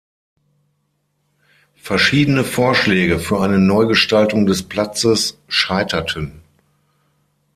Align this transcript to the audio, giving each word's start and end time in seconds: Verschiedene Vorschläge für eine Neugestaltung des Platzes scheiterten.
Verschiedene 1.75 2.43
Vorschläge 2.43 3.19
für 3.19 3.39
eine 3.39 3.59
Neugestaltung 3.59 4.47
des 4.47 4.63
Platzes 4.63 5.37
scheiterten. 5.47 6.41